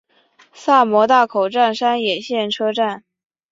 [0.51, 3.03] 萨摩大口站山野线车站。